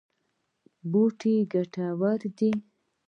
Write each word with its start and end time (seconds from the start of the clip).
بوټي 0.91 1.33
ګټور 1.51 2.19
دي. 2.37 2.51